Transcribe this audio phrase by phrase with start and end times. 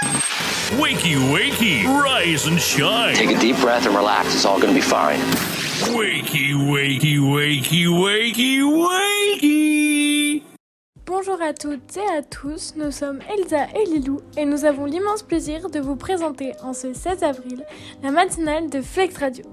[0.00, 3.14] Wakey, wakey, rise and shine.
[3.14, 4.34] Take a deep breath and relax.
[4.34, 5.20] It's all going to be fine.
[5.94, 10.42] Wakey, wakey, wakey, wakey, wakey.
[11.04, 15.22] Bonjour à toutes et à tous, nous sommes Elsa et Lilou et nous avons l'immense
[15.22, 17.66] plaisir de vous présenter en ce 16 avril
[18.02, 19.44] la matinale de Flex Radio.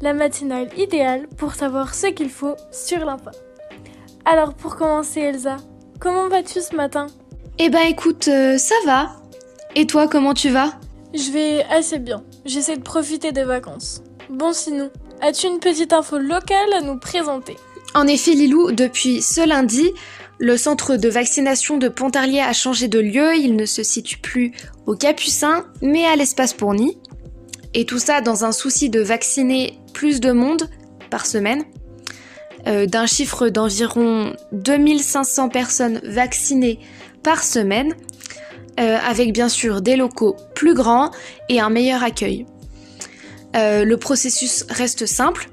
[0.00, 3.30] La matinale idéale pour savoir ce qu'il faut sur l'info.
[4.24, 5.56] Alors pour commencer Elsa,
[5.98, 7.08] comment vas-tu ce matin?
[7.58, 9.19] Eh ben écoute, euh, ça va.
[9.76, 10.72] Et toi, comment tu vas?
[11.14, 14.02] Je vais assez bien, j'essaie de profiter des vacances.
[14.28, 17.56] Bon sinon, as-tu une petite info locale à nous présenter?
[17.94, 19.90] En effet, Lilou, depuis ce lundi,
[20.38, 24.52] le centre de vaccination de Pontarlier a changé de lieu, il ne se situe plus
[24.86, 26.98] au Capucin, mais à l'espace Pourny.
[27.74, 30.68] Et tout ça dans un souci de vacciner plus de monde
[31.10, 31.64] par semaine,
[32.66, 36.80] euh, d'un chiffre d'environ 2500 personnes vaccinées
[37.22, 37.94] par semaine,
[38.80, 41.10] euh, avec bien sûr des locaux plus grands
[41.48, 42.46] et un meilleur accueil.
[43.56, 45.50] Euh, le processus reste simple,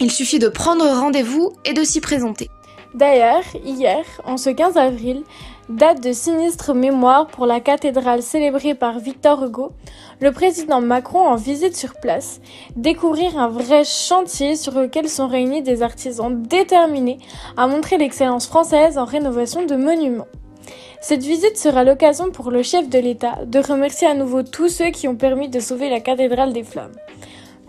[0.00, 2.48] il suffit de prendre rendez-vous et de s'y présenter.
[2.94, 5.22] D'ailleurs, hier, en ce 15 avril,
[5.68, 9.72] date de sinistre mémoire pour la cathédrale célébrée par Victor Hugo,
[10.20, 12.40] le président Macron en visite sur place,
[12.76, 17.18] découvrir un vrai chantier sur lequel sont réunis des artisans déterminés
[17.56, 20.26] à montrer l'excellence française en rénovation de monuments.
[21.00, 24.90] Cette visite sera l'occasion pour le chef de l'État de remercier à nouveau tous ceux
[24.90, 26.96] qui ont permis de sauver la cathédrale des flammes,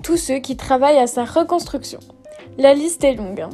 [0.04, 2.00] tous ceux qui travaillent à sa reconstruction.
[2.58, 3.42] La liste est longue.
[3.42, 3.52] Hein.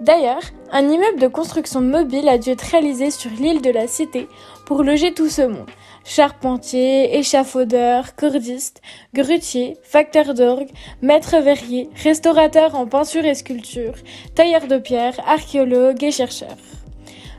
[0.00, 4.28] D'ailleurs, un immeuble de construction mobile a dû être réalisé sur l'île de la Cité
[4.66, 5.70] pour loger tout ce monde.
[6.04, 8.82] Charpentiers, échafaudeurs, cordistes,
[9.14, 10.70] grutiers, facteurs d'orgue,
[11.02, 13.94] maîtres verriers, restaurateurs en peinture et sculpture,
[14.34, 16.56] tailleurs de pierre, archéologues et chercheurs.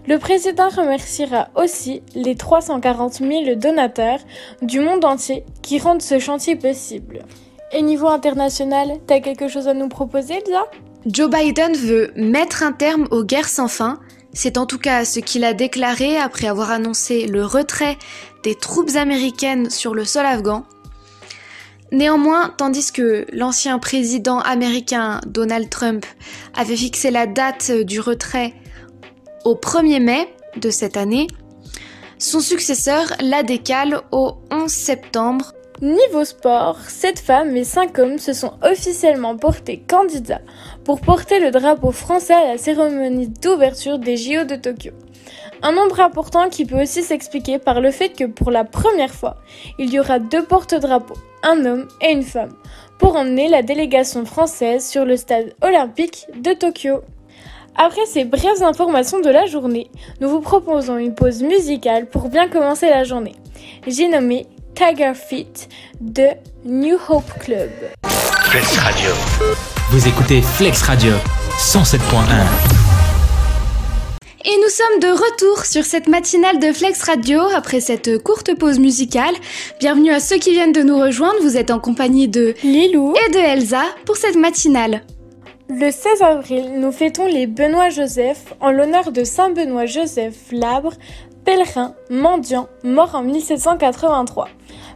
[0.08, 4.20] Le président remerciera aussi les 340 000 donateurs
[4.62, 7.24] du monde entier qui rendent ce chantier possible.
[7.72, 10.66] Et niveau international, t'as quelque chose à nous proposer, Lisa
[11.06, 14.00] Joe Biden veut mettre un terme aux guerres sans fin.
[14.34, 17.98] C'est en tout cas ce qu'il a déclaré après avoir annoncé le retrait
[18.44, 20.66] des troupes américaines sur le sol afghan.
[21.92, 26.06] Néanmoins, tandis que l'ancien président américain Donald Trump
[26.56, 28.54] avait fixé la date du retrait
[29.46, 30.28] au 1er mai
[30.58, 31.28] de cette année,
[32.18, 38.34] son successeur la décale au 11 septembre Niveau sport, sept femmes et cinq hommes se
[38.34, 40.42] sont officiellement portés candidats
[40.84, 44.92] pour porter le drapeau français à la cérémonie d'ouverture des JO de Tokyo.
[45.62, 49.38] Un nombre important qui peut aussi s'expliquer par le fait que pour la première fois,
[49.78, 52.56] il y aura deux porte-drapeaux, un homme et une femme,
[52.98, 57.04] pour emmener la délégation française sur le stade olympique de Tokyo.
[57.76, 62.48] Après ces brèves informations de la journée, nous vous proposons une pause musicale pour bien
[62.48, 63.36] commencer la journée.
[63.88, 65.70] J'ai nommé Tiger Feet
[66.02, 66.28] de
[66.66, 67.70] New Hope Club.
[68.50, 69.10] Flex Radio.
[69.92, 71.14] Vous écoutez Flex Radio
[71.58, 72.80] 107.1.
[74.46, 78.80] Et nous sommes de retour sur cette matinale de Flex Radio après cette courte pause
[78.80, 79.36] musicale.
[79.80, 81.42] Bienvenue à ceux qui viennent de nous rejoindre.
[81.42, 85.02] Vous êtes en compagnie de Lilou et de Elsa pour cette matinale.
[85.72, 90.94] Le 16 avril, nous fêtons les Benoît Joseph en l'honneur de Saint Benoît Joseph Labre,
[91.46, 94.48] pèlerin, mendiant, mort en 1783.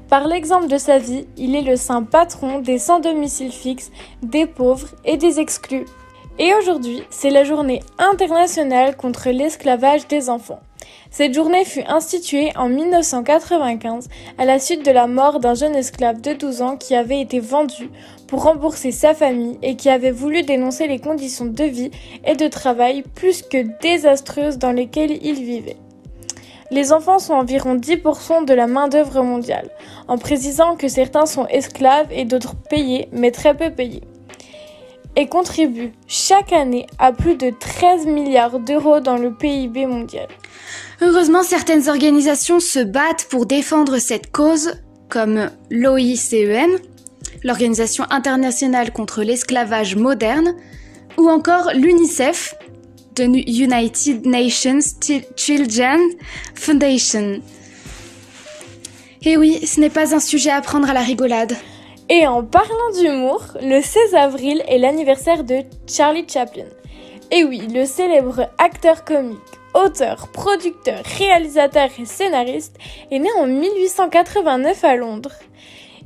[0.09, 3.91] Par l'exemple de sa vie, il est le saint patron des sans domicile fixe,
[4.23, 5.85] des pauvres et des exclus.
[6.39, 10.61] Et aujourd'hui, c'est la journée internationale contre l'esclavage des enfants.
[11.11, 16.21] Cette journée fut instituée en 1995 à la suite de la mort d'un jeune esclave
[16.21, 17.91] de 12 ans qui avait été vendu
[18.33, 21.91] pour rembourser sa famille et qui avait voulu dénoncer les conditions de vie
[22.25, 25.77] et de travail plus que désastreuses dans lesquelles il vivait.
[26.71, 29.69] Les enfants sont environ 10% de la main-d'œuvre mondiale,
[30.07, 34.01] en précisant que certains sont esclaves et d'autres payés, mais très peu payés.
[35.15, 40.27] Et contribuent chaque année à plus de 13 milliards d'euros dans le PIB mondial.
[41.01, 44.73] Heureusement, certaines organisations se battent pour défendre cette cause,
[45.07, 46.79] comme l'OICEN,
[47.43, 50.55] l'Organisation internationale contre l'esclavage moderne,
[51.17, 52.55] ou encore l'UNICEF,
[53.15, 54.79] The United Nations
[55.35, 55.99] Children
[56.55, 57.41] Foundation.
[59.23, 61.55] Et oui, ce n'est pas un sujet à prendre à la rigolade.
[62.09, 66.65] Et en parlant d'humour, le 16 avril est l'anniversaire de Charlie Chaplin.
[67.31, 69.39] Et oui, le célèbre acteur comique,
[69.73, 72.77] auteur, producteur, réalisateur et scénariste
[73.11, 75.31] est né en 1889 à Londres.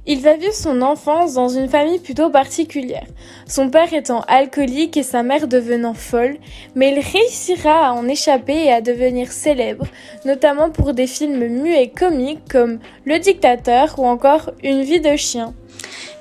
[0.09, 3.05] Il va vivre son enfance dans une famille plutôt particulière,
[3.45, 6.37] son père étant alcoolique et sa mère devenant folle,
[6.75, 9.85] mais il réussira à en échapper et à devenir célèbre,
[10.23, 15.53] notamment pour des films muets comiques comme Le Dictateur ou encore Une vie de chien.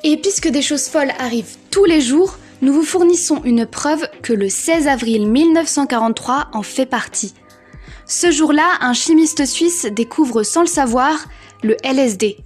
[0.02, 4.32] Et puisque des choses folles arrivent tous les jours, nous vous fournissons une preuve que
[4.32, 7.34] le 16 avril 1943 en fait partie.
[8.04, 11.26] Ce jour-là, un chimiste suisse découvre sans le savoir
[11.62, 12.38] le LSD,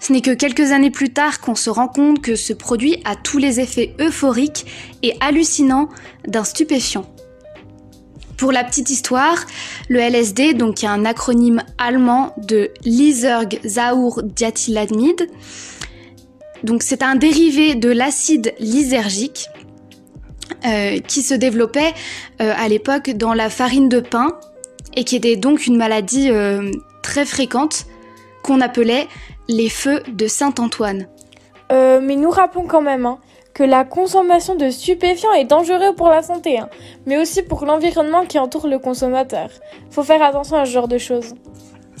[0.00, 3.16] ce n'est que quelques années plus tard qu'on se rend compte que ce produit a
[3.16, 4.66] tous les effets euphoriques
[5.02, 5.88] et hallucinants
[6.26, 7.10] d'un stupéfiant.
[8.36, 9.46] Pour la petite histoire,
[9.88, 15.26] le LSD, donc un acronyme allemand de Lysergsaur-diathylamide,
[16.62, 19.48] donc c'est un dérivé de l'acide lysergique
[20.66, 21.94] euh, qui se développait
[22.40, 24.38] euh, à l'époque dans la farine de pain
[24.96, 26.70] et qui était donc une maladie euh,
[27.02, 27.86] très fréquente
[28.48, 29.06] qu'on appelait
[29.46, 31.06] les feux de Saint-Antoine.
[31.70, 33.18] Euh, mais nous rappelons quand même hein,
[33.52, 36.70] que la consommation de stupéfiants est dangereuse pour la santé, hein,
[37.04, 39.50] mais aussi pour l'environnement qui entoure le consommateur.
[39.90, 41.34] Faut faire attention à ce genre de choses.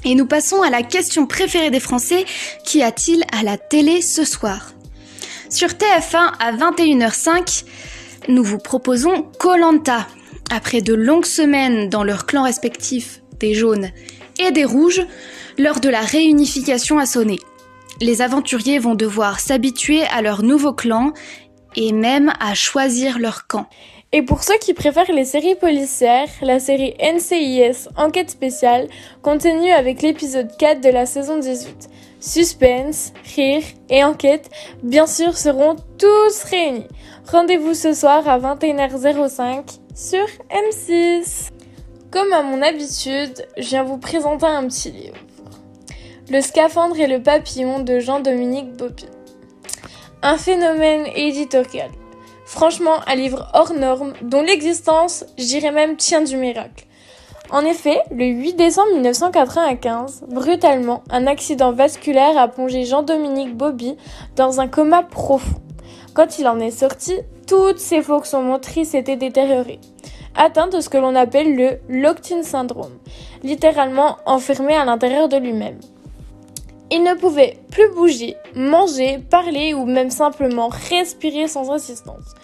[0.06, 2.24] Et nous passons à la question préférée des Français,
[2.64, 4.72] qu'y a-t-il à la télé ce soir?
[5.50, 7.64] Sur TF1 à 21h05,
[8.28, 10.06] nous vous proposons Colanta.
[10.50, 13.90] Après de longues semaines dans leurs clans respectifs des jaunes
[14.38, 15.02] et des rouges,
[15.58, 17.40] L'heure de la réunification a sonné.
[18.00, 21.12] Les aventuriers vont devoir s'habituer à leur nouveau clan
[21.74, 23.66] et même à choisir leur camp.
[24.12, 28.86] Et pour ceux qui préfèrent les séries policières, la série NCIS Enquête spéciale
[29.20, 31.88] continue avec l'épisode 4 de la saison 18.
[32.20, 34.48] Suspense, rire et enquête,
[34.84, 36.86] bien sûr, seront tous réunis.
[37.32, 41.48] Rendez-vous ce soir à 21h05 sur M6.
[42.12, 45.16] Comme à mon habitude, je viens vous présenter un petit livre.
[46.30, 49.06] Le scaphandre et le papillon de Jean-Dominique Bobby.
[50.20, 51.90] Un phénomène éditorial.
[52.44, 56.84] Franchement, un livre hors norme, dont l'existence, j'irais même, tient du miracle.
[57.48, 63.96] En effet, le 8 décembre 1995, brutalement, un accident vasculaire a plongé Jean-Dominique Bobby
[64.36, 65.62] dans un coma profond.
[66.12, 67.14] Quand il en est sorti,
[67.46, 69.80] toutes ses fonctions motrices étaient détériorées,
[70.36, 72.98] atteint de ce que l'on appelle le locked syndrome,
[73.42, 75.78] littéralement enfermé à l'intérieur de lui-même.
[76.90, 82.34] Il ne pouvait plus bouger, manger, parler ou même simplement respirer sans assistance.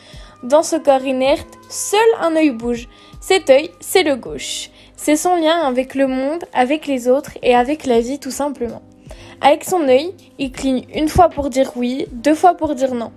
[0.42, 2.86] Dans ce corps inerte, seul un œil bouge.
[3.20, 4.68] Cet œil, c'est le gauche.
[4.96, 8.82] C'est son lien avec le monde, avec les autres et avec la vie tout simplement.
[9.40, 13.12] Avec son œil, il cligne une fois pour dire oui, deux fois pour dire non.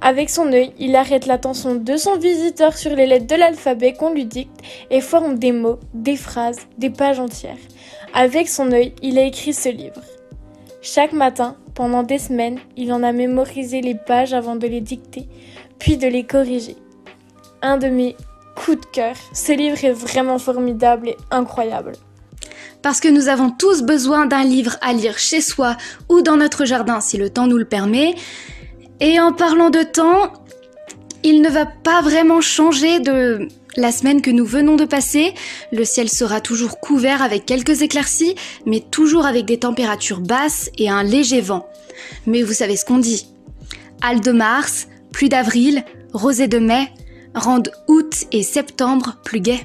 [0.00, 4.14] Avec son œil, il arrête l'attention de son visiteur sur les lettres de l'alphabet qu'on
[4.14, 7.58] lui dicte et forme des mots, des phrases, des pages entières.
[8.14, 10.00] Avec son œil, il a écrit ce livre.
[10.82, 15.28] Chaque matin, pendant des semaines, il en a mémorisé les pages avant de les dicter,
[15.78, 16.76] puis de les corriger.
[17.60, 18.16] Un de mes
[18.56, 21.92] coups de cœur, ce livre est vraiment formidable et incroyable.
[22.80, 25.76] Parce que nous avons tous besoin d'un livre à lire chez soi
[26.08, 28.14] ou dans notre jardin si le temps nous le permet.
[29.00, 30.32] Et en parlant de temps,
[31.22, 35.34] il ne va pas vraiment changer de la semaine que nous venons de passer,
[35.72, 38.34] le ciel sera toujours couvert avec quelques éclaircies,
[38.66, 41.66] mais toujours avec des températures basses et un léger vent.
[42.26, 43.26] Mais vous savez ce qu'on dit.
[44.02, 46.88] Al de mars, pluie d'avril, rosée de mai,
[47.34, 49.64] rendent août et septembre plus gais.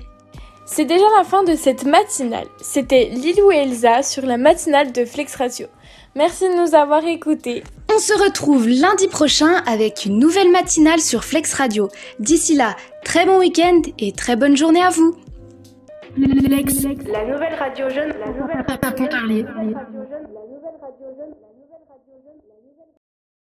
[0.68, 2.48] C'est déjà la fin de cette matinale.
[2.62, 5.68] C'était Lilou et Elsa sur la matinale de Flex Radio.
[6.16, 7.64] Merci de nous avoir écoutés.
[7.94, 11.90] On se retrouve lundi prochain avec une nouvelle matinale sur Flex Radio.
[12.20, 12.76] D'ici là,
[13.06, 15.16] très bon week-end et très bonne journée à vous.
[16.18, 19.76] la nouvelle radio jeune, la nouvelle radio jeune.